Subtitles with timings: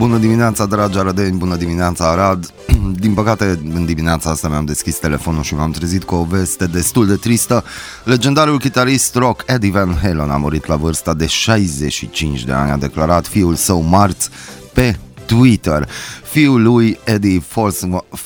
[0.00, 2.52] Bună dimineața, dragi arădeni, bună dimineața, Arad.
[3.00, 7.06] Din păcate, în dimineața asta mi-am deschis telefonul și m-am trezit cu o veste destul
[7.06, 7.64] de tristă.
[8.04, 12.76] Legendarul chitarist rock Eddie Van Halen a murit la vârsta de 65 de ani, a
[12.76, 14.28] declarat fiul său marți
[14.72, 14.98] pe
[15.30, 15.88] Twitter.
[16.22, 17.42] Fiul lui Eddie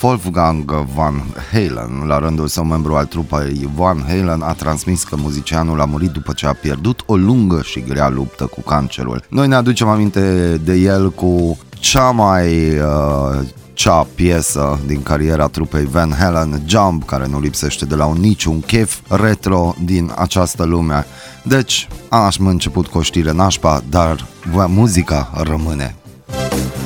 [0.02, 1.22] Wolfgang Van
[1.52, 6.11] Halen, la rândul său membru al trupei Van Halen, a transmis că muzicianul a murit
[6.11, 9.25] după ce a pierdut o lungă și grea luptă cu cancerul.
[9.29, 15.84] Noi ne aducem aminte de el cu cea mai uh, cea piesă din cariera trupei
[15.84, 21.07] Van Halen, Jump, care nu lipsește de la un niciun chef retro din această lume.
[21.43, 24.26] Deci, am început cu o știre nașpa, dar
[24.66, 25.94] muzica rămâne.
[26.26, 26.83] Aradul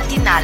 [0.00, 0.42] Matinal.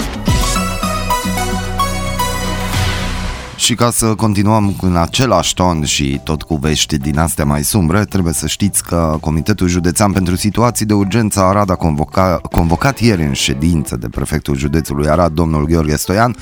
[3.56, 8.04] Și ca să continuăm în același ton și tot cu vești din astea mai sumbre,
[8.04, 13.22] trebuie să știți că Comitetul Județean pentru Situații de Urgență Arad a convoca, convocat ieri
[13.22, 16.36] în ședință de prefectul județului Arad, domnul Gheorghe Stoian,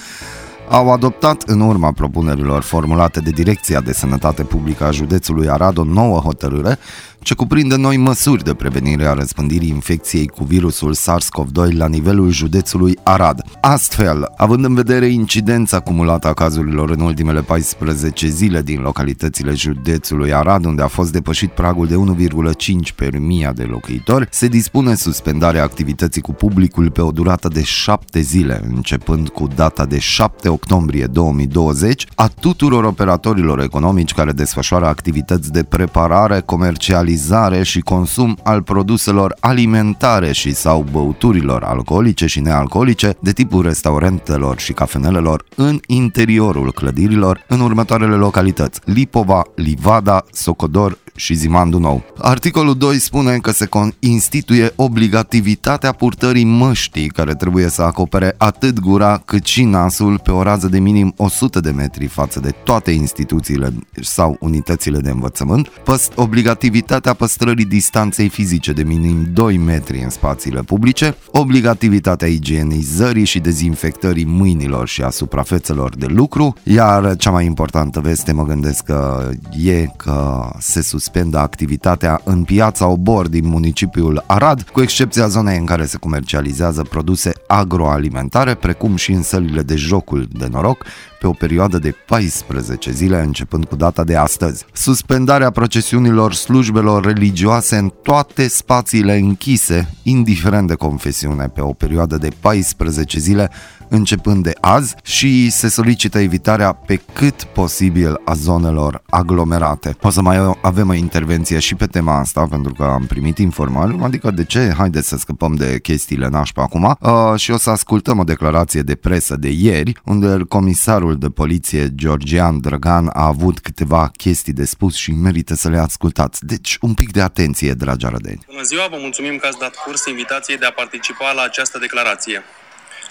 [0.69, 5.85] au adoptat în urma propunerilor formulate de Direcția de Sănătate Publică a județului Arad o
[5.85, 6.79] nouă hotărâre
[7.23, 12.99] ce cuprinde noi măsuri de prevenire a răspândirii infecției cu virusul SARS-CoV-2 la nivelul județului
[13.03, 13.43] Arad.
[13.61, 20.35] Astfel, având în vedere incidența acumulată a cazurilor în ultimele 14 zile din localitățile județului
[20.35, 25.63] Arad, unde a fost depășit pragul de 1,5 per mii de locuitori, se dispune suspendarea
[25.63, 31.07] activității cu publicul pe o durată de 7 zile, începând cu data de 7 octombrie
[31.07, 38.63] 2020, a tuturor operatorilor economici care desfășoară activități de preparare, comercializare comercializare și consum al
[38.63, 46.73] produselor alimentare și sau băuturilor alcoolice și nealcoolice de tipul restaurantelor și cafenelelor în interiorul
[46.73, 52.03] clădirilor în următoarele localități Lipova, Livada, Socodor și Zimandu Nou.
[52.19, 59.23] Articolul 2 spune că se instituie obligativitatea purtării măștii care trebuie să acopere atât gura
[59.25, 63.73] cât și nasul pe o rază de minim 100 de metri față de toate instituțiile
[64.01, 70.61] sau unitățile de învățământ, Păst obligativitatea păstrării distanței fizice de minim 2 metri în spațiile
[70.61, 78.01] publice, obligativitatea igienizării și dezinfectării mâinilor și a suprafețelor de lucru, iar cea mai importantă
[78.01, 79.31] veste mă gândesc că
[79.65, 85.59] e că se suspendă suspendă activitatea în piața Obor din municipiul Arad, cu excepția zonei
[85.59, 90.85] în care se comercializează produse agroalimentare, precum și în sălile de jocul de noroc,
[91.21, 94.65] pe o perioadă de 14 zile începând cu data de astăzi.
[94.73, 102.29] Suspendarea procesiunilor slujbelor religioase în toate spațiile închise, indiferent de confesiune, pe o perioadă de
[102.41, 103.51] 14 zile
[103.91, 109.97] începând de azi și se solicită evitarea pe cât posibil a zonelor aglomerate.
[110.03, 113.99] O să mai avem o intervenție și pe tema asta pentru că am primit informări,
[114.03, 114.73] adică de ce?
[114.77, 118.95] Haideți să scăpăm de chestiile nașpa acum uh, și o să ascultăm o declarație de
[118.95, 124.95] presă de ieri unde comisarul de poliție Georgian Drăgan a avut câteva chestii de spus
[124.97, 126.45] și merită să le ascultați.
[126.47, 128.45] Deci un pic de atenție, dragi arădeni.
[128.47, 132.43] Bună ziua, vă mulțumim că ați dat curs invitației de a participa la această declarație.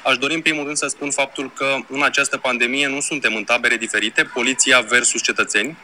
[0.03, 3.43] Aș dori în primul rând să spun faptul că în această pandemie nu suntem în
[3.43, 5.77] tabere diferite, poliția versus cetățeni.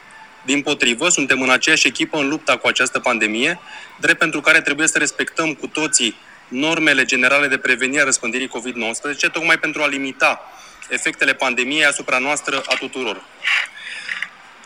[0.45, 3.59] Din potrivă, suntem în aceeași echipă în lupta cu această pandemie,
[3.99, 6.15] drept pentru care trebuie să respectăm cu toții
[6.47, 10.41] normele generale de prevenire a răspândirii COVID-19, tocmai pentru a limita
[10.89, 13.23] efectele pandemiei asupra noastră a tuturor.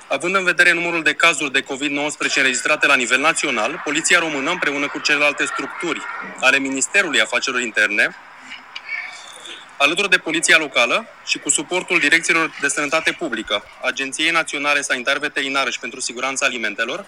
[0.08, 4.88] Având în vedere numărul de cazuri de COVID-19 înregistrate la nivel național, Poliția Română, împreună
[4.88, 6.02] cu celelalte structuri
[6.40, 8.16] ale Ministerului Afacerilor Interne,
[9.78, 15.70] alături de Poliția Locală și cu suportul Direcțiilor de Sănătate Publică, Agenției Naționale Sanitar Veterinară
[15.70, 17.06] și pentru Siguranța Alimentelor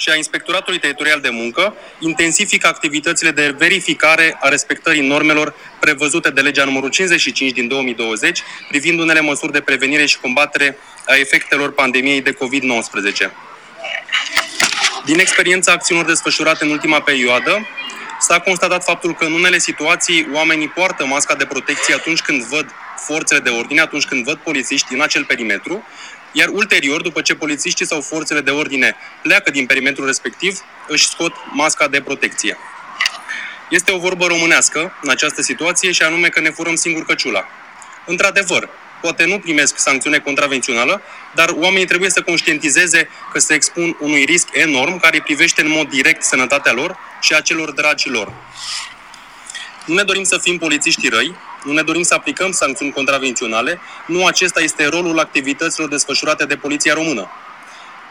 [0.00, 6.40] și a Inspectoratului Teritorial de Muncă, intensifică activitățile de verificare a respectării normelor prevăzute de
[6.40, 12.22] legea numărul 55 din 2020 privind unele măsuri de prevenire și combatere a efectelor pandemiei
[12.22, 13.30] de COVID-19.
[15.04, 17.66] Din experiența acțiunilor desfășurate în ultima perioadă,
[18.22, 22.66] S-a constatat faptul că în unele situații oamenii poartă masca de protecție atunci când văd
[22.96, 25.84] forțele de ordine, atunci când văd polițiști în acel perimetru,
[26.32, 31.32] iar ulterior, după ce polițiștii sau forțele de ordine pleacă din perimetrul respectiv, își scot
[31.52, 32.56] masca de protecție.
[33.70, 37.44] Este o vorbă românească în această situație și anume că ne furăm singur căciula.
[38.06, 38.68] Într-adevăr,
[39.00, 41.02] poate nu primesc sancțiune contravențională,
[41.34, 45.88] dar oamenii trebuie să conștientizeze că se expun unui risc enorm care privește în mod
[45.88, 48.32] direct sănătatea lor și a celor dragi lor.
[49.86, 51.34] Nu ne dorim să fim polițiști răi,
[51.64, 56.94] nu ne dorim să aplicăm sancțiuni contravenționale, nu acesta este rolul activităților desfășurate de Poliția
[56.94, 57.30] Română.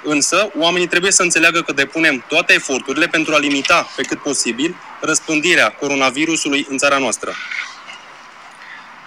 [0.04, 4.76] Însă, oamenii trebuie să înțeleagă că depunem toate eforturile pentru a limita pe cât posibil
[5.02, 7.34] răspândirea coronavirusului în țara noastră.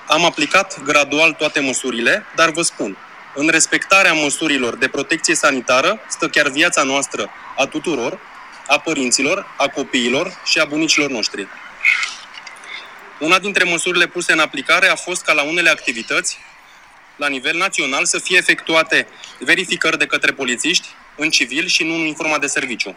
[0.06, 2.97] Am aplicat gradual toate măsurile, dar vă spun,
[3.35, 8.19] în respectarea măsurilor de protecție sanitară stă chiar viața noastră a tuturor,
[8.67, 11.49] a părinților, a copiilor și a bunicilor noștri.
[13.20, 16.38] Una dintre măsurile puse în aplicare a fost ca la unele activități,
[17.17, 19.06] la nivel național, să fie efectuate
[19.38, 22.97] verificări de către polițiști în civil și nu în uniforma de serviciu.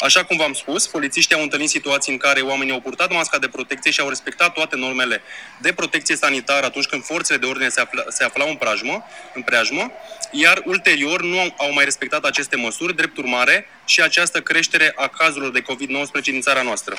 [0.00, 3.48] Așa cum v-am spus, polițiștii au întâlnit situații în care oamenii au purtat masca de
[3.48, 5.22] protecție și au respectat toate normele
[5.60, 9.04] de protecție sanitară atunci când forțele de ordine se, afla, se aflau în, preajmă,
[9.34, 9.90] în preajmă,
[10.30, 15.08] iar ulterior nu au, au mai respectat aceste măsuri, drept urmare și această creștere a
[15.08, 16.96] cazurilor de COVID-19 din țara noastră.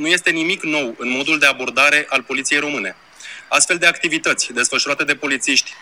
[0.00, 2.96] Nu este nimic nou în modul de abordare al poliției române.
[3.48, 5.72] Astfel de activități desfășurate de polițiști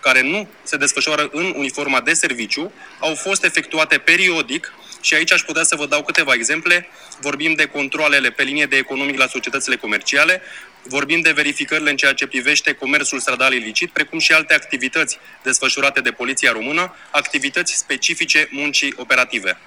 [0.00, 5.40] care nu se desfășoară în uniforma de serviciu au fost efectuate periodic și aici aș
[5.40, 6.88] putea să vă dau câteva exemple.
[7.20, 10.42] Vorbim de controlele pe linie de economic la societățile comerciale,
[10.82, 16.00] vorbim de verificările în ceea ce privește comerțul stradal ilicit, precum și alte activități desfășurate
[16.00, 19.58] de Poliția Română, activități specifice muncii operative.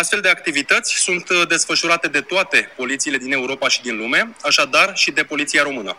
[0.00, 5.10] Astfel de activități sunt desfășurate de toate polițiile din Europa și din lume, așadar și
[5.10, 5.96] de Poliția Română.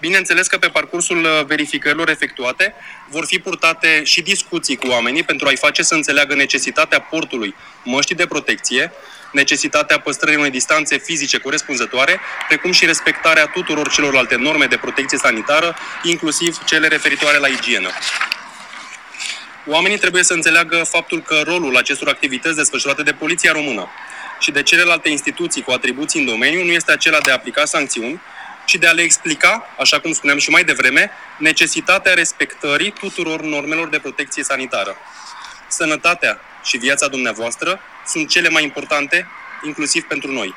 [0.00, 2.74] Bineînțeles că pe parcursul uh, verificărilor efectuate
[3.08, 8.14] vor fi purtate și discuții cu oamenii pentru a-i face să înțeleagă necesitatea portului măștii
[8.14, 8.92] de protecție,
[9.32, 15.76] necesitatea păstrării unei distanțe fizice corespunzătoare, precum și respectarea tuturor celorlalte norme de protecție sanitară,
[16.02, 17.90] inclusiv cele referitoare la igienă.
[19.66, 23.88] Oamenii trebuie să înțeleagă faptul că rolul acestor activități desfășurate de Poliția Română
[24.40, 28.20] și de celelalte instituții cu atribuții în domeniu nu este acela de a aplica sancțiuni,
[28.66, 33.88] și de a le explica, așa cum spuneam și mai devreme, necesitatea respectării tuturor normelor
[33.88, 34.96] de protecție sanitară.
[35.68, 39.28] Sănătatea și viața dumneavoastră sunt cele mai importante,
[39.64, 40.54] inclusiv pentru noi.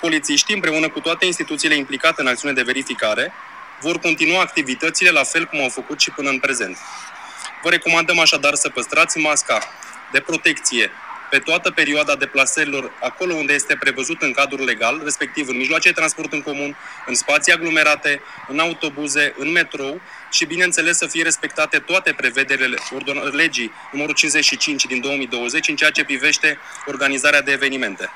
[0.00, 3.32] Polițiștii, împreună cu toate instituțiile implicate în acțiune de verificare,
[3.80, 6.76] vor continua activitățile la fel cum au făcut și până în prezent.
[7.62, 9.58] Vă recomandăm așadar să păstrați masca
[10.12, 10.90] de protecție
[11.30, 15.94] pe toată perioada deplasărilor acolo unde este prevăzut în cadrul legal, respectiv în mijloace de
[15.94, 16.76] transport în comun,
[17.06, 20.00] în spații aglomerate, în autobuze, în metrou
[20.30, 22.76] și, bineînțeles, să fie respectate toate prevederile
[23.30, 28.10] legii numărul 55 din 2020 în ceea ce privește organizarea de evenimente.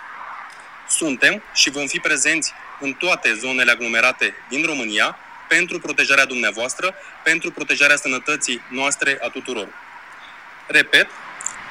[0.88, 6.94] Suntem și vom fi prezenți în toate zonele aglomerate din România pentru protejarea dumneavoastră,
[7.24, 9.68] pentru protejarea sănătății noastre a tuturor.
[10.66, 11.06] Repet,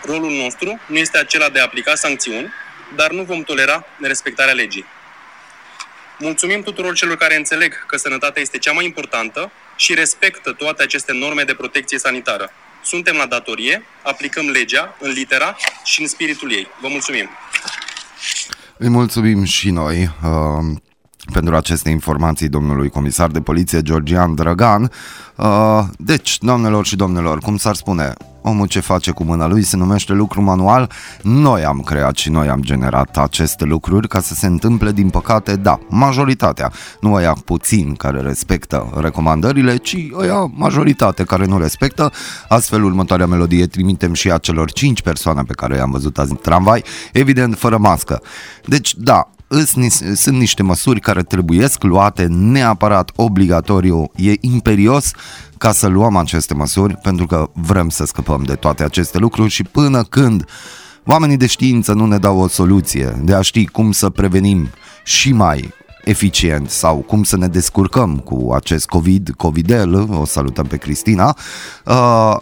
[0.05, 2.51] Rolul nostru nu este acela de a aplica sancțiuni,
[2.95, 4.85] dar nu vom tolera nerespectarea legii.
[6.19, 11.13] Mulțumim tuturor celor care înțeleg că sănătatea este cea mai importantă și respectă toate aceste
[11.13, 12.51] norme de protecție sanitară.
[12.83, 16.67] Suntem la datorie, aplicăm legea în litera și în spiritul ei.
[16.81, 17.29] Vă mulțumim!
[18.77, 20.77] Îi mulțumim și noi uh,
[21.33, 24.91] pentru aceste informații domnului comisar de poliție Georgian Dragan.
[25.35, 29.77] Uh, deci, doamnelor și domnilor, cum s-ar spune, omul ce face cu mâna lui se
[29.77, 30.91] numește lucru manual.
[31.21, 35.55] Noi am creat și noi am generat aceste lucruri ca să se întâmple, din păcate,
[35.55, 36.71] da, majoritatea.
[37.01, 42.11] Nu aia puțin care respectă recomandările, ci aia majoritate care nu respectă.
[42.47, 46.83] Astfel, următoarea melodie trimitem și acelor 5 persoane pe care i-am văzut azi în tramvai,
[47.13, 48.21] evident fără mască.
[48.65, 49.29] Deci, da,
[50.15, 55.11] sunt niște măsuri care trebuiesc luate neapărat obligatoriu, e imperios
[55.57, 59.63] ca să luăm aceste măsuri pentru că vrem să scăpăm de toate aceste lucruri și
[59.63, 60.45] până când
[61.05, 64.69] oamenii de știință nu ne dau o soluție de a ști cum să prevenim
[65.03, 65.73] și mai
[66.03, 71.37] eficient sau cum să ne descurcăm cu acest COVID, COVIDel, o salutăm pe Cristina,
[71.85, 72.35] uh,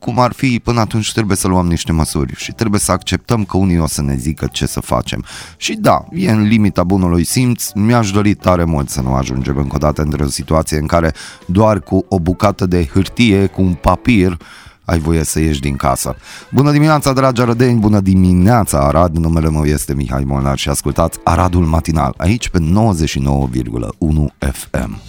[0.00, 3.56] cum ar fi, până atunci trebuie să luăm niște măsuri și trebuie să acceptăm că
[3.56, 5.24] unii o să ne zică ce să facem.
[5.56, 9.74] Și da, e în limita bunului simț, mi-aș dori tare mult să nu ajungem încă
[9.74, 11.12] o dată într-o situație în care
[11.46, 14.36] doar cu o bucată de hârtie, cu un papir,
[14.84, 16.16] ai voie să ieși din casă.
[16.50, 21.64] Bună dimineața, dragi arădeni, bună dimineața, Arad, numele meu este Mihai Molnar și ascultați Aradul
[21.64, 22.64] Matinal, aici pe 99,1
[24.52, 25.00] FM.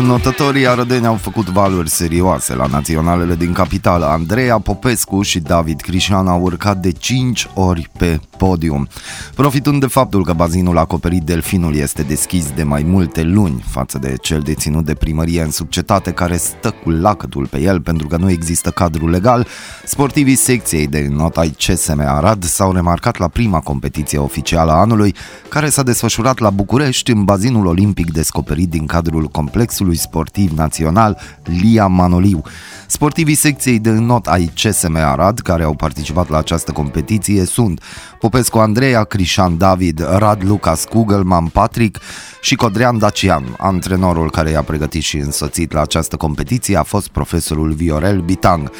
[0.00, 4.04] Notătorii arădeni au făcut valuri serioase la naționalele din capitală.
[4.04, 8.88] Andreea Popescu și David Crișan au urcat de 5 ori pe podium.
[9.34, 14.14] Profitând de faptul că bazinul acoperit Delfinul este deschis de mai multe luni față de
[14.20, 18.30] cel deținut de primărie în subcetate care stă cu lacătul pe el pentru că nu
[18.30, 19.46] există cadru legal,
[19.84, 25.14] sportivii secției de notai CSM Arad s-au remarcat la prima competiție oficială a anului
[25.48, 31.18] care s-a desfășurat la București în bazinul olimpic descoperit din cadrul complexului complexului sportiv național
[31.60, 32.42] Lia Manoliu.
[32.86, 37.82] Sportivii secției de not ai CSM Arad, care au participat la această competiție, sunt
[38.18, 42.00] Popescu Andreea, Crișan David, Rad Lucas Kugelman Patrick
[42.40, 43.56] și Codrean Dacian.
[43.58, 48.70] Antrenorul care i-a pregătit și însoțit la această competiție a fost profesorul Viorel Bitang.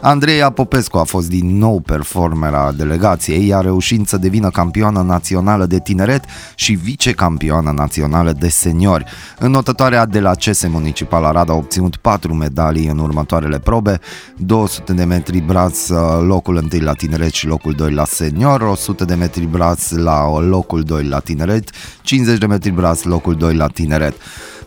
[0.00, 5.80] Andreea Popescu a fost din nou performera delegației, iar reușind să devină campioană națională de
[5.80, 6.24] tineret
[6.54, 9.04] și vicecampioană națională de seniori.
[9.38, 14.00] Înotătoarea de la CS Municipal Arad a obținut 4 medalii în următoarele probe,
[14.36, 15.88] 200 de metri braț
[16.20, 20.82] locul 1 la tineret și locul 2 la senior, 100 de metri braț la locul
[20.82, 21.70] 2 la tineret,
[22.02, 24.14] 50 de metri braț locul 2 la tineret.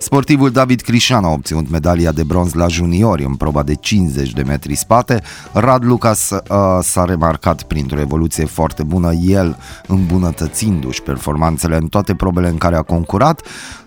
[0.02, 4.42] Sportivul David Crișan a obținut medalia de bronz la juniori în proba de 50 de
[4.42, 5.22] metri spate.
[5.54, 6.40] Rad Lucas uh,
[6.82, 12.82] s-a remarcat printr-o evoluție foarte bună, el îmbunătățindu-și performanțele în toate probele în care a
[12.82, 13.42] concurat.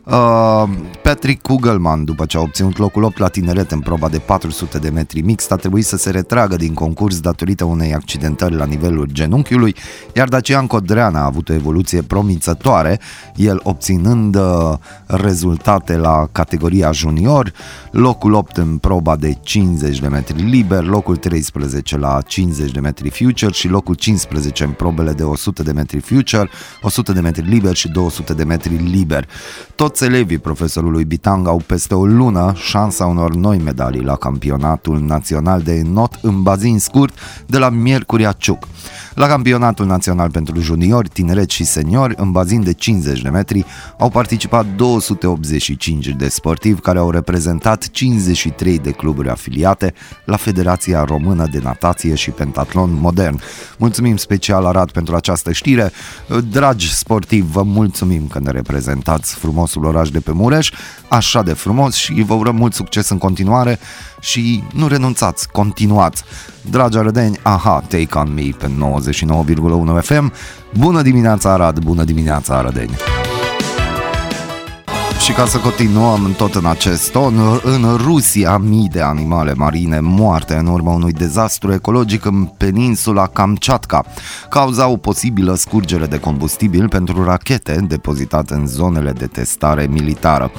[0.05, 0.69] Uh,
[1.03, 4.89] Patrick Kugelman, după ce a obținut locul 8 la tineret în proba de 400 de
[4.89, 9.75] metri mixt, a trebuit să se retragă din concurs datorită unei accidentări la nivelul genunchiului,
[10.15, 13.01] iar Dacian Codrean a avut o evoluție promițătoare,
[13.37, 14.73] el obținând uh,
[15.07, 17.53] rezultate la categoria junior,
[17.91, 23.11] locul 8 în proba de 50 de metri liber, locul 13 la 50 de metri
[23.11, 26.49] future și locul 15 în probele de 100 de metri future,
[26.81, 29.29] 100 de metri liber și 200 de metri liber.
[29.75, 35.01] Tot toți elevii profesorului Bitang au peste o lună șansa unor noi medalii la campionatul
[35.01, 38.69] național de not în bazin scurt de la Miercuria Ciuc.
[39.15, 43.65] La campionatul național pentru juniori, tineret și seniori, în bazin de 50 de metri,
[43.99, 49.95] au participat 285 de sportivi care au reprezentat 53 de cluburi afiliate
[50.25, 53.41] la Federația Română de Natație și Pentatlon Modern.
[53.79, 55.93] Mulțumim special Arad pentru această știre.
[56.51, 60.71] Dragi sportivi, vă mulțumim că ne reprezentați frumosul oraș de pe Mureș,
[61.09, 63.79] așa de frumos și vă urăm mult succes în continuare
[64.21, 66.25] și nu renunțați, continuați.
[66.71, 68.71] Dragi arădeni, aha, Take On Me pe
[69.97, 70.33] 99,1 FM.
[70.79, 73.22] Bună dimineața Arad, bună dimineața Arădeni!
[75.33, 80.55] Și ca să continuăm tot în acest ton, în Rusia mii de animale marine moarte
[80.55, 84.05] în urma unui dezastru ecologic în peninsula Kamchatka.
[84.49, 90.51] Cauza o posibilă scurgere de combustibil pentru rachete depozitate în zonele de testare militară.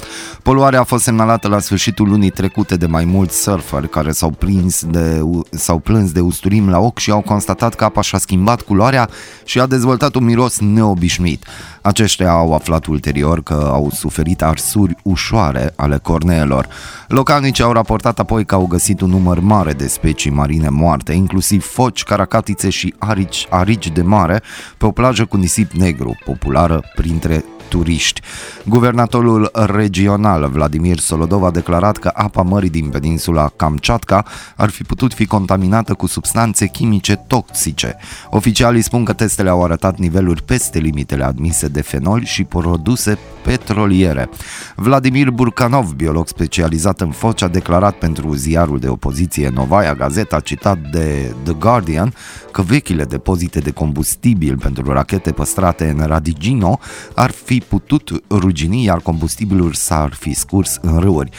[0.42, 4.84] Poluarea a fost semnalată la sfârșitul lunii trecute de mai mulți surferi care s-au, prins
[4.84, 9.08] de, s-au plâns de usturim la ochi și au constatat că apa și-a schimbat culoarea
[9.44, 11.44] și a dezvoltat un miros neobișnuit.
[11.86, 16.68] Aceștia au aflat ulterior că au suferit arsuri ușoare ale corneelor.
[17.08, 21.64] Localnici au raportat apoi că au găsit un număr mare de specii marine moarte, inclusiv
[21.64, 24.42] foci, caracatițe și arici, arici de mare,
[24.78, 28.20] pe o plajă cu nisip negru, populară printre turiști.
[28.64, 34.24] Guvernatorul regional Vladimir Solodov a declarat că apa mării din peninsula Kamchatka
[34.56, 37.96] ar fi putut fi contaminată cu substanțe chimice toxice.
[38.30, 44.28] Oficialii spun că testele au arătat niveluri peste limitele admise de fenol și produse petroliere.
[44.76, 50.78] Vladimir Burkanov, biolog specializat în foci, a declarat pentru ziarul de opoziție Novaya Gazeta, citat
[50.90, 52.14] de The Guardian,
[52.50, 56.78] că vechile depozite de combustibil pentru rachete păstrate în Radigino
[57.14, 61.30] ar fi putut rugini, iar combustibilul s-ar fi scurs în râuri.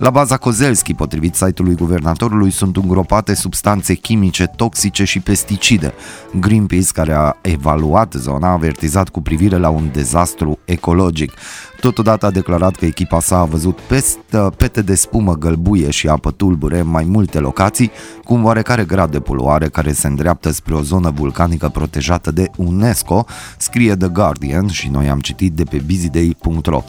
[0.00, 5.92] La baza Kozelski, potrivit site-ului guvernatorului, sunt îngropate substanțe chimice toxice și pesticide.
[6.40, 11.32] Greenpeace, care a evaluat zona, a avertizat cu privire la un dezastru ecologic.
[11.80, 16.30] Totodată a declarat că echipa sa a văzut peste, pete de spumă gălbuie și apă
[16.30, 17.90] tulbure în mai multe locații,
[18.24, 22.50] cu un oarecare grad de poluare care se îndreaptă spre o zonă vulcanică protejată de
[22.56, 23.24] UNESCO,
[23.58, 26.84] scrie The Guardian și noi am citit de pe busyday.ro.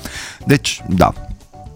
[0.45, 1.13] Deci, da,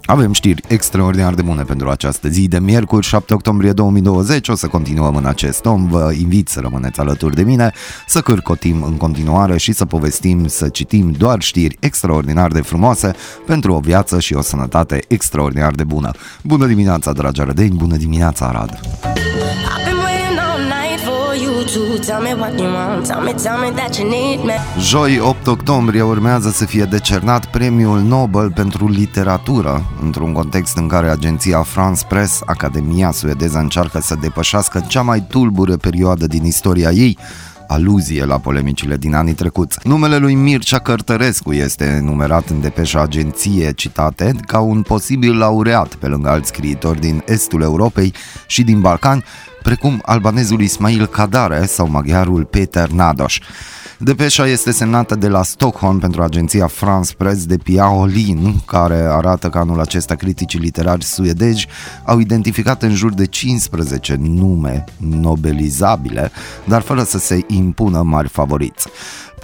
[0.05, 4.47] avem știri extraordinar de bune pentru această zi de miercuri, 7 octombrie 2020.
[4.47, 5.87] O să continuăm în acest tom.
[5.87, 7.71] Vă invit să rămâneți alături de mine,
[8.07, 13.13] să cârcotim în continuare și să povestim, să citim doar știri extraordinar de frumoase
[13.45, 16.11] pentru o viață și o sănătate extraordinar de bună.
[16.43, 18.79] Bună dimineața, dragi arădeni, bună dimineața, Arad!
[24.79, 31.09] Joi 8 octombrie urmează să fie decernat premiul Nobel pentru literatură, într-un context în care
[31.09, 37.17] agenția France Press, Academia suedeză, încearcă să depășească cea mai tulbure perioadă din istoria ei,
[37.67, 39.79] aluzie la polemicile din anii trecuți.
[39.83, 46.07] Numele lui Mircea Cărtărescu este numerat în depeșa agenție citate ca un posibil laureat pe
[46.07, 48.13] lângă alți scriitori din estul Europei
[48.47, 49.23] și din Balcani,
[49.65, 53.33] precum albanezul Ismail Kadare sau maghiarul Peter Nados.
[53.99, 59.49] Depeșa este semnată de la Stockholm pentru agenția France Press de Pia Olin, care arată
[59.49, 61.67] că anul acesta criticii literari suedezi
[62.03, 66.31] au identificat în jur de 15 nume nobelizabile,
[66.63, 68.87] dar fără să se impună mari favoriți.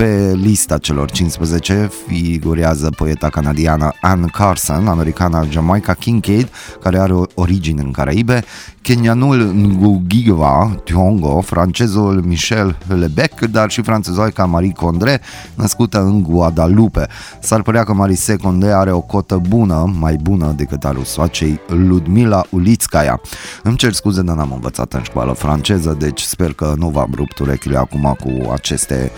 [0.02, 7.80] Pe lista celor 15 figurează poeta canadiană Anne Carson, americana Jamaica Kincaid, care are origini
[7.80, 8.44] în Caraibe,
[8.82, 15.22] kenianul Ngugiwa Tiongo, francezul Michel Lebec, dar și franțezoica Marie Condre,
[15.56, 17.08] născută în Guadalupe.
[17.40, 22.44] S-ar părea că Marie Condre are o cotă bună, mai bună decât a rusoacei Ludmila
[22.50, 23.22] Ulitskaya.
[23.64, 27.40] Îmi cer scuze, dar n-am învățat în școală franceză, deci sper că nu v-am rupt
[27.40, 29.12] urechile acum cu aceste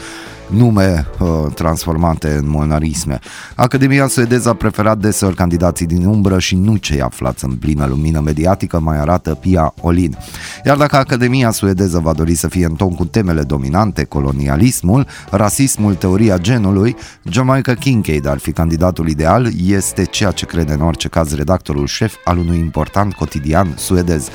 [0.53, 3.19] nume uh, transformate în monarisme.
[3.55, 8.19] Academia suedeză a preferat deseori candidații din umbră și nu cei aflați în plină lumină
[8.19, 10.17] mediatică, mai arată Pia Olin.
[10.65, 15.95] Iar dacă Academia suedeză va dori să fie în ton cu temele dominante, colonialismul, rasismul,
[15.95, 16.95] teoria genului,
[17.29, 22.15] Jamaica Kincaid ar fi candidatul ideal, este ceea ce crede în orice caz redactorul șef
[22.23, 24.29] al unui important cotidian suedez.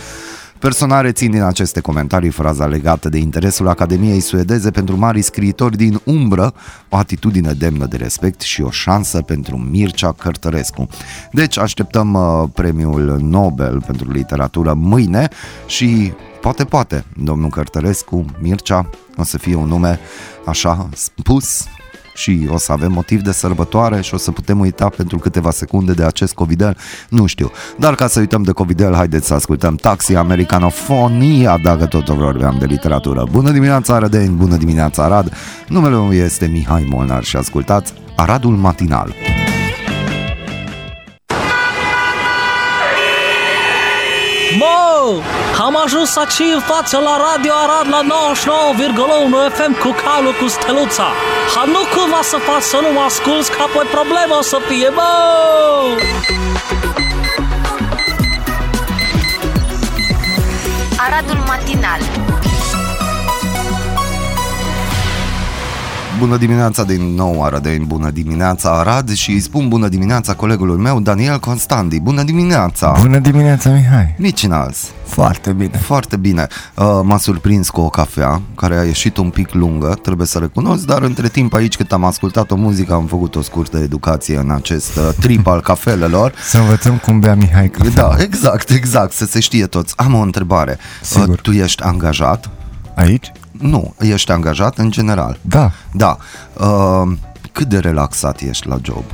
[0.59, 6.01] Personal rețin din aceste comentarii fraza legată de interesul Academiei Suedeze pentru mari scriitori din
[6.05, 6.55] umbră,
[6.89, 10.89] o atitudine demnă de respect și o șansă pentru Mircea Cărtărescu.
[11.33, 15.29] Deci așteptăm uh, premiul Nobel pentru literatură mâine
[15.67, 19.99] și poate, poate, domnul Cărtărescu, Mircea, o să fie un nume
[20.45, 21.67] așa spus
[22.19, 25.93] și o să avem motiv de sărbătoare și o să putem uita pentru câteva secunde
[25.93, 26.77] de acest Covidel,
[27.09, 27.51] nu știu.
[27.79, 32.65] Dar ca să uităm de Covidel, haideți să ascultăm Taxi Americanofonia, dacă tot vorbeam de
[32.65, 33.25] literatură.
[33.31, 35.33] Bună dimineața, Arădeni, bună dimineața, Arad.
[35.69, 39.15] Numele meu este Mihai Molnar și ascultați Aradul Matinal.
[44.59, 45.23] Mă,
[45.67, 48.01] am ajuns aici în față la Radio Arad la
[49.51, 51.09] 99,1 FM cu calul cu steluța.
[51.55, 54.91] Ha nu cumva să fac să nu mă asculți, că apoi problemă o să fie,
[54.95, 55.11] bă!
[61.05, 62.28] Aradul Matinal
[66.19, 71.01] Bună dimineața din nou, Arădeni, bună dimineața, Arad și îi spun bună dimineața colegului meu,
[71.01, 72.01] Daniel Constandi.
[72.01, 72.97] Bună dimineața!
[73.01, 74.15] Bună dimineața, Mihai!
[74.17, 74.91] Nici n-azi.
[75.05, 75.77] Foarte bine.
[75.77, 76.47] Foarte bine.
[76.75, 80.85] Uh, m-a surprins cu o cafea care a ieșit un pic lungă, trebuie să recunosc,
[80.85, 84.51] dar între timp aici cât am ascultat o muzică am făcut o scurtă educație în
[84.51, 86.33] acest uh, trip al cafelelor.
[86.51, 87.91] Să învățăm cum bea Mihai cafea.
[87.91, 89.95] Da, exact, exact, să se știe toți.
[89.97, 90.79] Am o întrebare.
[91.03, 91.29] Sigur.
[91.29, 92.51] Uh, tu ești angajat?
[92.95, 93.33] Aici?
[93.59, 95.39] Nu, ești angajat în general.
[95.41, 95.71] Da.
[95.93, 96.17] Da.
[96.53, 97.13] Uh,
[97.53, 99.05] cât de relaxat ești la job?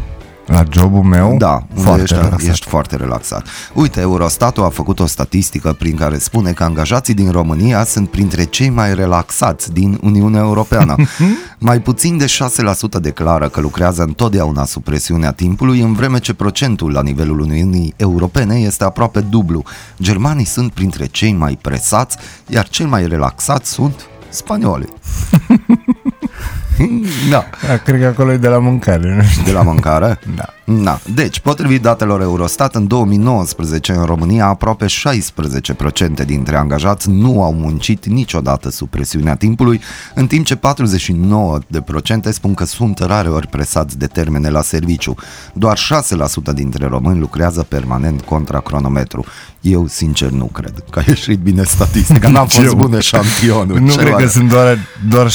[0.46, 1.37] La jobul meu?
[1.38, 2.48] Da, unde foarte ești, relaxat.
[2.48, 3.46] ești foarte relaxat.
[3.74, 8.44] Uite, Eurostatul a făcut o statistică prin care spune că angajații din România sunt printre
[8.44, 10.94] cei mai relaxați din Uniunea Europeană.
[11.59, 12.26] mai puțin de
[12.98, 17.94] 6% declară că lucrează întotdeauna sub presiunea timpului, în vreme ce procentul la nivelul Uniunii
[17.96, 19.62] Europene este aproape dublu.
[20.02, 22.16] Germanii sunt printre cei mai presați,
[22.48, 24.92] iar cei mai relaxați sunt spaniolii.
[27.31, 27.44] da.
[27.66, 29.42] Da, cred că acolo e de la mâncare, nu știu.
[29.42, 30.18] De la mâncare?
[30.35, 30.55] Da.
[30.66, 30.98] Da.
[31.14, 38.07] Deci, potrivit datelor Eurostat, în 2019 în România aproape 16% dintre angajați nu au muncit
[38.07, 39.81] niciodată sub presiunea timpului,
[40.14, 40.59] în timp ce 49%
[42.31, 45.14] spun că sunt rare ori presați de termene la serviciu.
[45.53, 49.24] Doar 6% dintre români lucrează permanent contra cronometru.
[49.61, 52.29] Eu, sincer, nu cred că a ieșit bine statistica.
[52.35, 52.74] N-a Nici fost eu.
[52.74, 53.79] bun eșantionul.
[53.81, 54.29] Nu Ce cred că oare?
[54.29, 55.31] sunt doar, doar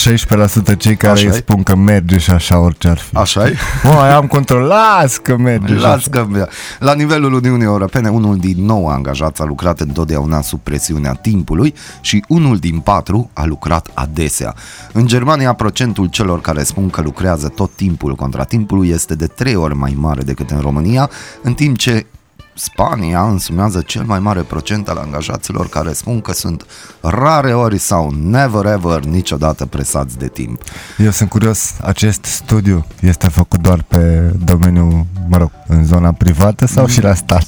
[0.74, 1.34] 16% cei care Așa-i?
[1.34, 3.16] spun că merge și așa orice ar fi.
[3.16, 3.56] așa e?
[3.84, 6.10] Mă, am control, las că merge și Las așa.
[6.10, 6.48] că
[6.80, 12.24] la nivelul Uniunii Europene, unul din nou angajați a lucrat întotdeauna sub presiunea timpului și
[12.28, 14.56] unul din patru a lucrat adesea.
[14.94, 19.56] În Germania, procentul celor care spun că lucrează tot timpul contra timpului este de trei
[19.56, 21.10] ori mai mare decât în România,
[21.42, 22.06] în timp ce
[22.60, 26.66] Spania însumează cel mai mare procent al angajaților care spun că sunt
[27.02, 30.62] rare ori sau never ever niciodată presați de timp.
[30.98, 34.99] Eu sunt curios, acest studiu este făcut doar pe domeniul, mă rog,
[36.10, 37.46] în zona privată sau și la stat?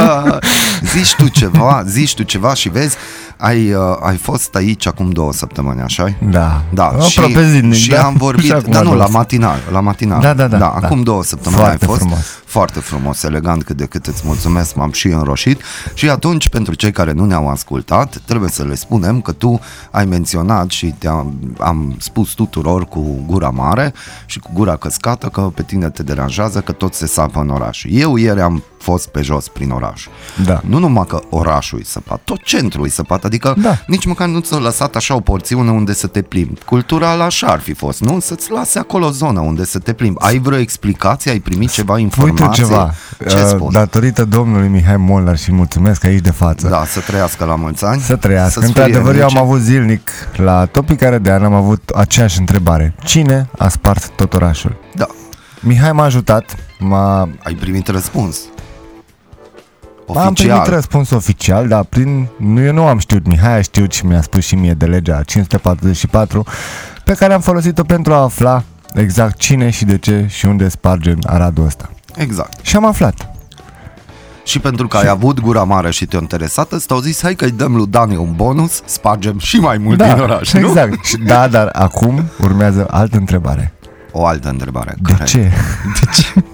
[0.94, 2.96] zici tu ceva, zici tu ceva și vezi,
[3.36, 6.62] ai, uh, ai fost aici acum două săptămâni, așa Da.
[6.72, 8.04] Da, Aproape și, zilnic, și da.
[8.04, 10.20] am vorbit, Și acum dar nu, două la matinal, la matinal.
[10.20, 10.86] Da, da, da, da da.
[10.86, 12.00] acum două săptămâni Foarte ai fost.
[12.00, 12.24] frumos.
[12.44, 15.60] Foarte frumos, elegant, cât de cât îți mulțumesc, m-am și înroșit.
[15.94, 20.04] Și atunci, pentru cei care nu ne-au ascultat, trebuie să le spunem că tu ai
[20.04, 23.92] menționat și te-am am spus tuturor cu gura mare
[24.26, 27.84] și cu gura căscată că pe tine te deranjează că tot se sapă în oraș.
[27.88, 30.06] Eu ieri am fost pe jos prin oraș.
[30.44, 30.60] Da.
[30.66, 33.78] Nu numai că orașul e săpat, tot centrul e săpat, adică Da.
[33.86, 36.60] nici măcar nu ți-a lăsat așa o porțiune unde să te plimbi.
[36.64, 38.20] Cultural așa ar fi fost, nu?
[38.20, 40.18] Să-ți lase acolo o zonă unde să te plimbi.
[40.20, 41.30] Ai vreo explicație?
[41.30, 42.44] Ai primit ceva informație?
[42.44, 42.94] Uite ceva,
[43.28, 43.72] Ce uh, spun?
[43.72, 46.68] datorită domnului Mihai Molnar și mulțumesc aici de față.
[46.68, 48.00] Da, să trăiască la mulți ani.
[48.00, 48.60] Să trăiască.
[48.60, 52.38] Să-ți fie Într-adevăr, eu am nici- avut zilnic la Topicare de an, am avut aceeași
[52.38, 52.94] întrebare.
[53.04, 54.76] Cine a spart tot orașul?
[54.94, 55.06] Da.
[55.60, 58.38] Mihai m-a ajutat, m-a, Ai primit răspuns.
[60.16, 64.06] Am primit răspuns oficial, dar prin, nu, eu nu am știut, Mihai a știut și
[64.06, 66.44] mi-a spus și mie de legea 544,
[67.04, 68.62] pe care am folosit-o pentru a afla
[68.94, 71.90] exact cine și de ce și unde sparge în Aradul ăsta.
[72.16, 72.66] Exact.
[72.66, 73.28] Și am aflat.
[74.44, 77.50] Și pentru că ai avut gura mare și te-a interesat, îți au zis, hai că-i
[77.50, 80.68] dăm lui Dani un bonus, spargem și mai mult din oraș, nu?
[80.68, 81.04] exact.
[81.04, 83.72] Și- Da, dar acum urmează altă întrebare.
[84.12, 84.94] O altă întrebare.
[85.02, 85.24] De care?
[85.24, 85.38] ce?
[86.00, 86.32] De ce?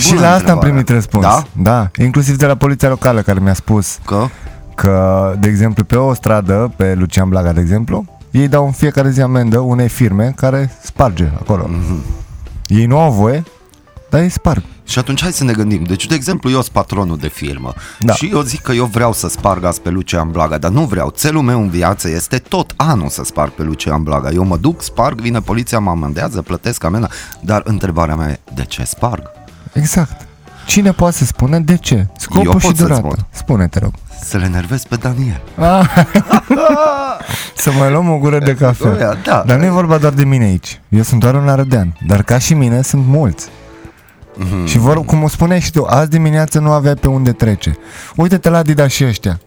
[0.00, 0.68] și Bună la asta am întrebare.
[0.70, 1.24] primit răspuns.
[1.24, 1.42] Da?
[1.52, 4.26] Da, inclusiv de la poliția locală care mi-a spus Că?
[4.74, 9.10] că, de exemplu, pe o stradă, pe Lucian Blaga, de exemplu, ei dau în fiecare
[9.10, 11.66] zi amendă unei firme care sparge acolo.
[11.68, 12.02] Mhm.
[12.66, 13.42] Ei nu au voie,
[14.10, 14.62] dar ei sparg.
[14.84, 15.82] Și atunci hai să ne gândim.
[15.82, 18.12] Deci, de exemplu, eu sunt patronul de firmă Da.
[18.12, 21.10] și eu zic că eu vreau să sparg azi pe Lucian Blaga, dar nu vreau.
[21.10, 24.30] Țelul meu în viață este tot anul să sparg pe Lucian Blaga.
[24.30, 27.08] Eu mă duc, sparg, vine poliția, mă amendează, plătesc amenda,
[27.40, 29.22] dar întrebarea mea e, de ce sparg?
[29.72, 30.26] Exact.
[30.66, 31.94] Cine poate să spună de ce?
[31.94, 32.98] Eu Scopul pot și să-ți durata.
[33.00, 33.26] spun.
[33.30, 33.92] Spune, te rog.
[34.24, 35.40] Să le enervez pe Daniel.
[37.56, 38.90] Să mai luăm o gură de cafea.
[38.90, 39.42] Oia, da.
[39.46, 40.80] Dar nu e vorba doar de mine aici.
[40.88, 41.96] Eu sunt doar un arădean.
[42.06, 43.48] Dar ca și mine sunt mulți.
[44.36, 44.66] Mhm.
[44.66, 47.76] Și vor, cum o spuneai și tu, azi dimineață nu aveai pe unde trece.
[48.16, 49.40] Uite-te la Adidas și ăștia.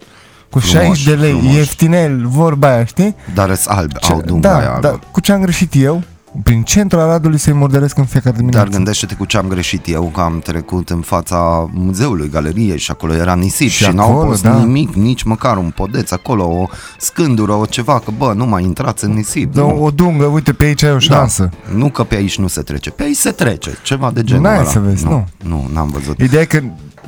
[0.50, 1.56] Cu Frumoși, 60 de lei, frumoși.
[1.56, 3.16] ieftinel, vorba aia, știi?
[3.34, 4.86] Dar îs albe, au dunga da, aia albă.
[4.88, 6.02] da, cu ce am greșit eu,
[6.42, 8.64] prin centrul Aradului să-i murdăresc în fiecare dimineață.
[8.66, 12.90] Dar gândește-te cu ce am greșit eu, că am trecut în fața muzeului, galeriei și
[12.90, 14.58] acolo era nisip și, Și n-au acolo, pus da.
[14.58, 16.66] nimic, nici măcar un podeț acolo, o
[16.98, 19.54] scândură, o ceva, că bă, nu mai intrați în nisip.
[19.54, 19.82] Da, nu.
[19.84, 21.50] o dungă, uite, pe aici ai o șansă.
[21.68, 21.76] Da.
[21.76, 24.58] Nu că pe aici nu se trece, pe aici se trece, ceva de genul N-ai
[24.58, 24.64] ăla.
[24.68, 25.26] să vezi, nu.
[25.44, 26.18] Nu, n-am văzut.
[26.20, 26.60] Ideea e că,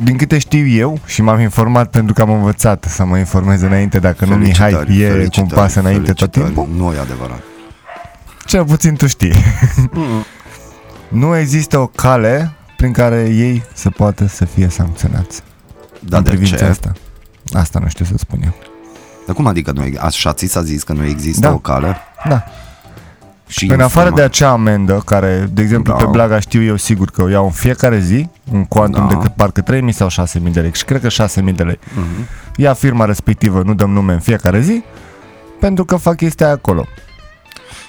[0.02, 3.98] din câte știu eu, și m-am informat pentru că am învățat să mă informez înainte,
[3.98, 6.66] dacă nu Mihai Felicitări, e cum felicitări, pasă înainte tot felicitări.
[6.66, 7.40] timpul, Nu e adevărat.
[8.46, 9.32] Cel puțin tu știi.
[11.08, 15.42] nu există o cale prin care ei să poată să fie sancționați.
[16.00, 16.64] Dar în de privința ce?
[16.64, 16.92] asta.
[17.52, 18.54] Asta nu știu să spun eu.
[19.26, 21.52] Dar cum adică nu e, așa ți s-a zis că nu există Da.
[21.52, 21.96] o cale?
[22.28, 22.44] Da.
[23.48, 25.98] Și În afară informa- de acea amendă, care, de exemplu, Da.
[26.04, 29.14] pe Blaga știu eu sigur că o iau în fiecare zi, un quantum Da.
[29.14, 31.78] de cât parcă 3.000 sau 6.000 de lei, și cred că 6.000 de lei.
[31.94, 32.26] Mhm.
[32.56, 34.82] Ia firma respectivă, nu dăm nume în fiecare zi,
[35.60, 36.86] pentru că fac chestia acolo.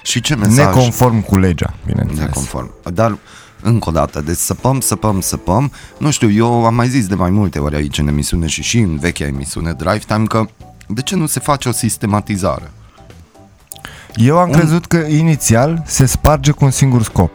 [0.08, 0.56] Și ce mesaj?
[0.56, 2.20] Neconform cu legea, bineînțeles.
[2.24, 2.70] Neconform.
[2.92, 3.18] Dar,
[3.62, 5.72] încă o dată, deci săpăm, săpăm, săpăm.
[5.98, 8.78] Nu știu, eu am mai zis de mai multe ori aici în emisiune și și
[8.78, 10.44] în vechea emisiune Drive Time că
[10.86, 12.70] de ce nu se face o sistematizare?
[14.14, 17.30] Eu am Un- crezut că inițial se sparge cu un singur scop.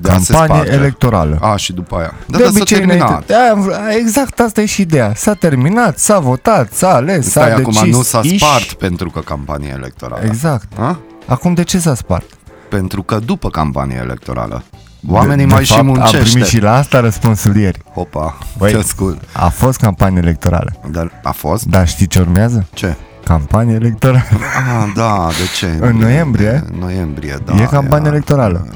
[0.00, 0.72] De a se Campanie sparge.
[0.72, 1.38] electorală.
[1.40, 2.14] A, și după aia.
[2.26, 3.08] Da, de dar s-a obicei terminat.
[3.08, 3.32] înainte.
[3.32, 5.12] Da, am vr- exact asta e și ideea.
[5.14, 7.76] S-a terminat, s-a votat, s-a ales, s-a Stai, decis.
[7.78, 8.38] acum nu s-a Iși.
[8.44, 10.22] spart pentru că campanie electorală.
[10.24, 10.78] Exact.
[10.78, 10.98] A?
[11.26, 12.26] Acum de ce s-a spart?
[12.68, 14.62] Pentru că după campanie electorală.
[15.08, 16.16] Oamenii de, mai de și fapt, muncește.
[16.16, 17.78] Am primit și la asta răspunsul ieri.
[17.94, 18.70] Hopa, Băi.
[18.72, 19.20] te ascult.
[19.32, 20.72] A fost campanie electorală.
[20.90, 21.64] Dar a fost?
[21.64, 22.66] Dar știi ce urmează?
[22.74, 22.96] Ce?
[23.24, 24.22] Campanie electorală.
[24.32, 25.78] Ah, da, de ce?
[25.80, 26.64] În noiembrie?
[26.72, 27.54] În noiembrie, da.
[27.54, 28.66] e campanie era- electorală.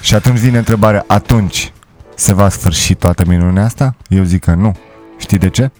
[0.00, 1.72] Și atunci vine întrebarea, atunci
[2.14, 3.94] se va sfârși toată minunea asta?
[4.08, 4.76] Eu zic că nu.
[5.18, 5.70] Știi de ce?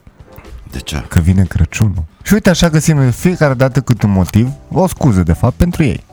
[0.71, 1.05] De ce?
[1.09, 2.05] Că vine Crăciunul.
[2.23, 5.83] Și uite așa găsim de fiecare dată cât un motiv, o scuză de fapt pentru
[5.83, 6.05] ei.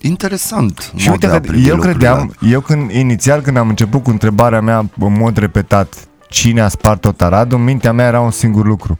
[0.00, 0.92] Interesant.
[0.96, 1.98] Și mod uite de a că privi eu lucrurile.
[1.98, 5.94] credeam, eu când inițial când am început cu întrebarea mea în mod repetat,
[6.28, 8.98] cine a spart tot Aradul, în mintea mea era un singur lucru.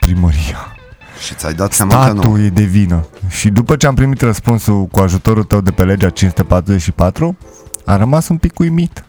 [0.00, 0.76] Primăria.
[1.24, 2.20] Și ți-ai dat seama că nu.
[2.20, 3.06] Statul e de vină.
[3.28, 7.36] Și după ce am primit răspunsul cu ajutorul tău de pe legea 544,
[7.84, 9.04] am rămas un pic uimit.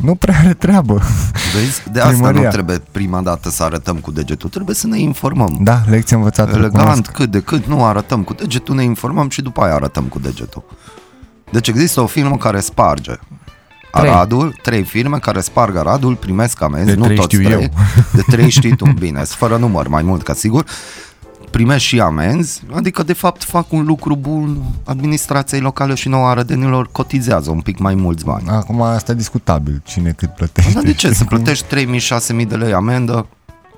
[0.00, 1.00] Nu prea are treabă.
[1.54, 1.82] Vezi?
[1.92, 2.40] De asta Primăria.
[2.40, 5.58] nu trebuie prima dată să arătăm cu degetul, trebuie să ne informăm.
[5.60, 6.50] Da, lecție învățată.
[6.50, 7.10] Elegant, recunosc.
[7.10, 10.64] cât de cât, nu arătăm cu degetul, ne informăm și după aia arătăm cu degetul.
[11.52, 13.12] Deci există o firmă care sparge
[13.92, 14.10] Trei.
[14.10, 17.68] Aradul, trei firme care sparg Aradul, primesc amenzi, De nu trei toți știu trei, eu.
[18.12, 20.64] de trei știi tu, bine, sunt fără număr, mai mult ca sigur,
[21.52, 26.88] primești și amenzi, adică de fapt fac un lucru bun, administrației locale și nouă arădenilor
[26.92, 28.48] cotizează un pic mai mulți bani.
[28.48, 30.72] Acum asta e discutabil, cine cât plătește.
[30.72, 31.06] Dar de ce?
[31.08, 31.36] Să Știi cum?
[31.36, 31.66] plătești
[32.42, 33.26] 3.000-6.000 de lei amendă?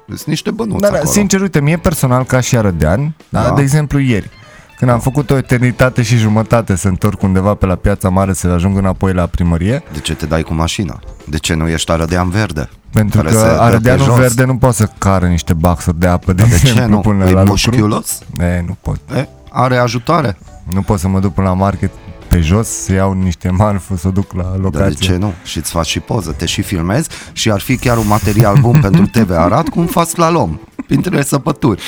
[0.08, 1.10] Sunt niște bănuți Dar, acolo.
[1.10, 3.42] sincer, uite, mie personal, ca și arădean, da.
[3.42, 3.54] Da.
[3.54, 4.30] de exemplu, ieri,
[4.78, 8.46] Când am făcut o eternitate și jumătate să întorc undeva pe la piața mare să
[8.48, 9.82] ajung înapoi la primărie.
[9.92, 11.00] De ce te dai cu mașina?
[11.26, 12.68] De ce nu ești arădean verde?
[12.92, 14.16] Pentru care că se dă pe arădeanul jos?
[14.18, 17.00] verde nu poate să cară niște baxuri de apă, de, De ce exemplu, nu?
[17.00, 17.48] până E la lucru.
[17.48, 18.18] mușchiulos?
[18.38, 19.00] E, nu pot.
[19.16, 20.38] E, are ajutoare?
[20.72, 21.90] Nu pot să mă duc până la market
[22.28, 24.94] pe jos, să iau niște marfă, să o duc la Dar de locație.
[25.06, 25.32] ce nu?
[25.44, 28.80] Și îți faci și poză, te și filmezi și ar fi chiar un material bun
[28.80, 31.82] pentru TV Arad cum faci slalom printre săpături.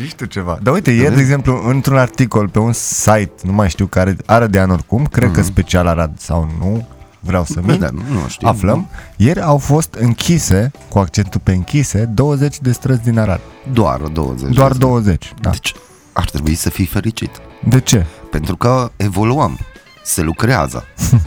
[0.00, 0.58] Zici tu ceva.
[0.62, 4.46] Dar uite, ieri, de exemplu, într-un articol pe un site, nu mai știu care, are
[4.46, 6.88] de an oricum, cred că special Arad sau nu,
[7.20, 8.48] vreau să mint, Vedem, nu știu.
[8.48, 13.40] aflăm, ieri au fost închise, cu accentul pe închise, 20 de străzi din Arad.
[13.72, 14.54] Doar 20.
[14.54, 15.50] Doar de 20, da.
[15.50, 15.74] Deci
[16.12, 17.30] ar trebui să fii fericit.
[17.68, 18.06] De ce?
[18.30, 19.58] Pentru că evoluăm,
[20.04, 20.84] se lucrează.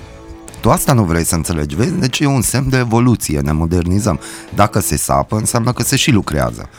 [0.61, 1.91] Tu asta nu vrei să înțelegi, vezi?
[1.93, 4.19] Deci e un semn de evoluție, ne modernizăm.
[4.55, 6.69] Dacă se sapă, înseamnă că se și lucrează.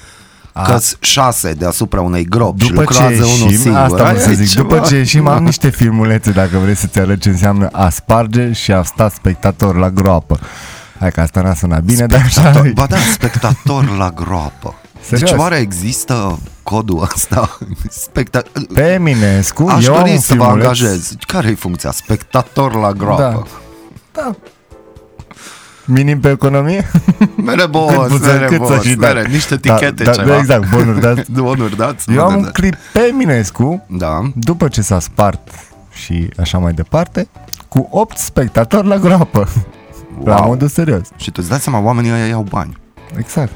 [0.53, 3.79] Că șase deasupra unei gropi și După ce lucrează unul ieșim, singur.
[3.81, 4.69] asta Aia vreau să e zic, ceva.
[4.69, 8.73] după ce ieșim am niște filmulețe dacă vrei să-ți arăt ce înseamnă a sparge și
[8.73, 10.39] a sta spectator la groapă.
[10.99, 12.71] Hai că asta n-a sunat bine, dar așa Spectator, e.
[12.75, 14.75] ba da, spectator la groapă.
[15.01, 15.31] Serios?
[15.31, 17.59] Deci oare există codul ăsta?
[17.91, 18.43] Specta...
[18.75, 21.13] Pe Eminescu, Aș eu am dori un să vă filmuleț- angajez.
[21.21, 21.91] Care e funcția?
[21.91, 23.47] Spectator la groapă.
[24.13, 24.37] Da.
[25.91, 26.91] Minim pe economie?
[27.37, 29.07] Mere Cât boss, buza- mere cât să boss, și da.
[29.13, 30.29] mere, niște Da, tichete da, ceva.
[30.29, 31.31] da, exact, bonuri dați.
[31.43, 32.11] Bonuri dați.
[32.13, 32.53] Eu am bonuri un dați.
[32.61, 34.21] clip pe Eminescu, Da.
[34.35, 35.49] după ce s-a spart
[35.93, 37.29] și așa mai departe,
[37.69, 39.49] cu 8 spectatori la groapă.
[40.25, 40.47] La Wow.
[40.47, 41.09] modul serios.
[41.17, 42.77] Și tu îți dai seama, oamenii ăia iau bani.
[43.19, 43.53] Exact.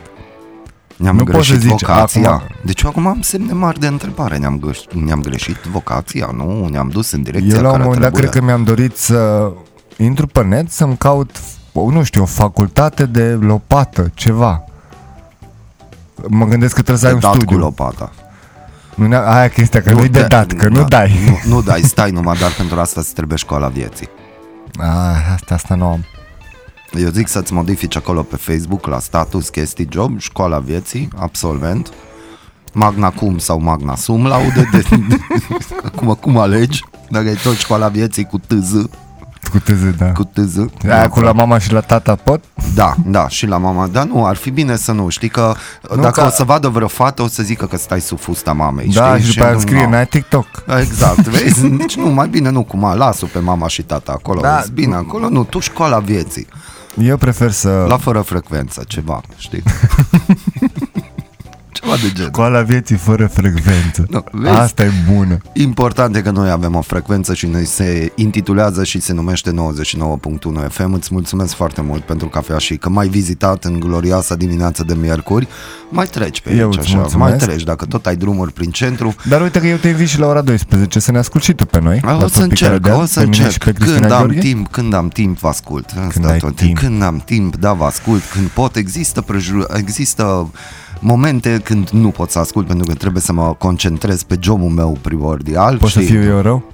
[0.97, 2.31] Ne-am Nu poți greșit să zici vocația.
[2.31, 4.37] acum- Deci eu acum am semne mari de întrebare.
[4.37, 6.69] Ne-am, greș- ne-am greșit vocația, nu?
[6.71, 8.31] Ne-am dus în direcția Eu la un care moment dat trebuie.
[8.31, 9.51] cred că mi-am dorit să
[9.97, 11.31] intru pe net să-mi caut,
[11.75, 14.65] o, nu știu, o facultate de lopată, ceva.
[16.29, 17.59] Mă gândesc că trebuie să ai Te un dat cu studiu.
[17.59, 18.13] lopata.
[18.95, 21.19] Nu, ne- aia chestia, că nu-i de te- dat, că nu da, dai.
[21.47, 24.09] Nu, nu dai, stai numai, dar pentru asta îți trebuie școala vieții.
[24.79, 26.05] Ah, asta, asta nu am.
[26.99, 31.93] Eu zic să-ți modifici acolo pe Facebook la status, chestii, job, școala vieții, absolvent,
[32.73, 34.85] magna cum sau magna sum laude, de,
[35.97, 38.75] cum, cum alegi, dacă e tot școala vieții cu tz,
[39.55, 40.13] Cu tâză, da.
[40.13, 40.57] cu tz.
[40.89, 42.45] Aia cu la mama și la tata pot?
[42.75, 45.55] Da, da, și la mama, dar nu, ar fi bine să nu, știi că
[45.95, 48.53] Nu, dacă că- o să vadă vreo fată, o să zică că stai sub fusta
[48.53, 49.25] mamei, Da, știi?
[49.31, 49.91] și după aia nu- scrie, nu.
[49.91, 50.47] n-ai TikTok.
[50.81, 51.67] Exact, vezi?
[51.83, 54.49] Deci nu, mai bine nu, cum a, las-o pe mama și tata acolo, Da.
[54.49, 54.63] da.
[54.73, 56.47] bine acolo, nu, tu școala vieții,
[56.99, 57.85] Eu prefer să...
[57.89, 59.63] la fără frecvență, ceva, știi?
[61.85, 62.27] ceva de gen.
[62.27, 64.07] Școala vieții fără frecvență.
[64.09, 64.55] Nu, vezi?
[64.57, 65.39] Asta e bună.
[65.53, 69.55] Important e că noi avem o frecvență și noi se intitulează și se numește 99.1
[70.69, 70.93] FM.
[70.93, 75.49] Îți mulțumesc foarte mult pentru cafea și că m-ai vizitat în glorioasa dimineață de miercuri.
[75.91, 77.31] Mai treci pe Eu aici îți așa, mulțumesc.
[77.31, 79.15] mai treci dacă tot ai drumuri prin centru.
[79.29, 81.65] Dar uite că eu te invit și la ora 12 să ne asculti și tu
[81.67, 82.01] pe noi.
[82.05, 83.51] O la să Păpica încerc, Rădean, o să pe mine încerc.
[83.53, 84.41] și pe Cristina Când am Gheorghe.
[84.41, 85.85] timp, când am timp, vă ascult.
[85.89, 86.57] Asta Când ai tot.
[86.57, 86.79] timp.
[86.79, 88.23] Când am timp, da, vă ascult.
[88.33, 89.67] Când pot, există prejur...
[89.77, 90.51] există
[91.01, 94.99] momente când nu pot să ascult pentru că trebuie să mă concentrez pe jobul meu
[95.01, 95.77] primordial.
[95.77, 96.13] Poți să știi?
[96.13, 96.73] fiu eu rău?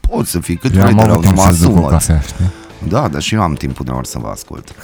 [0.00, 1.76] Pot să fii cât Eu vrei am de avut rău, timp numai să duc o
[1.76, 2.44] asumă cafea, știi?
[2.88, 4.74] Da, dar și eu am timp uneori să vă ascult.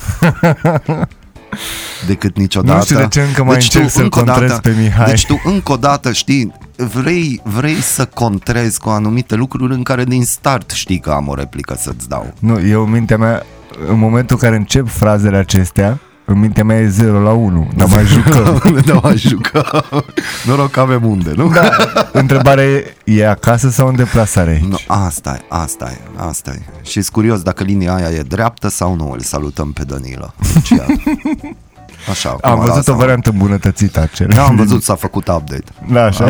[2.07, 2.79] Decât niciodată.
[2.79, 5.07] Nu știu de ce încă mai încerc să-l încă o dată- contrezi pe Mihai.
[5.07, 10.05] Deci tu încă o dată știi, vrei, vrei să contrezi cu anumite lucruri în care
[10.05, 12.33] din start știi că am o replică să-ți dau.
[12.39, 13.43] Nu, eu în mintea mea,
[13.89, 17.89] în momentul în care încep frazele acestea, în mintea mea e 0 la 1, dar
[17.89, 18.63] mai jucăm.
[18.87, 19.85] da, mai jucă.
[20.47, 21.49] Noroc că avem unde, nu?
[21.49, 21.71] da,
[22.13, 24.65] întrebarea e, e acasă sau în deplasare aici?
[24.65, 26.61] Nu, asta e, asta e, asta e.
[26.83, 29.11] Și sunt curios dacă linia aia e dreaptă sau nu.
[29.11, 30.35] Îl salutăm pe Danilo.
[30.55, 30.87] Deci, ia.
[32.11, 32.97] Așa, Am acum văzut o lasă-mă.
[32.97, 34.37] variantă îmbunătățită a acelei.
[34.37, 35.65] Da, am văzut, s-a făcut update.
[35.93, 36.29] Da, așa.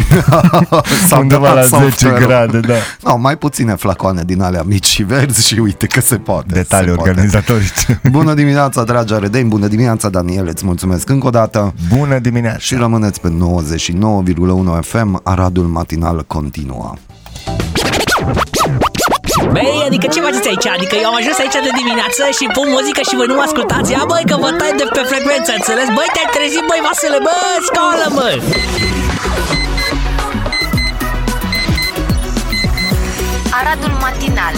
[1.08, 2.26] S-a Undeva la updatat 10 software-ul.
[2.26, 2.74] grade, da.
[3.02, 6.46] No, mai puține flacoane din alea mici și verzi și uite că se poate.
[6.54, 7.10] Detalii se poate.
[7.10, 8.00] organizatorice.
[8.10, 12.58] Bună dimineața, dragi arădeni, bună dimineața, Daniel, îți mulțumesc încă o dată Bună dimineața!
[12.58, 16.94] și rămâneți pe 99,1 FM, Aradul Matinal continuă.
[19.54, 20.66] Băi, adică ce faceți aici?
[20.76, 23.92] Adică eu am ajuns aici de dimineață și pun muzică și voi nu mă ascultați?
[23.92, 25.88] Ia băi că vă tai de pe frecvență, înțeles?
[25.96, 27.36] Băi, te-ai trezit, băi, Vasile, bă,
[27.68, 28.28] scoală, mă!
[33.58, 34.54] Aradul Matinal